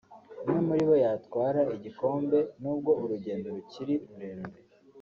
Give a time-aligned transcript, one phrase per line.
[0.45, 4.59] umwe muri bo yatwara igikombe nubwo urugendo rukiri rurerure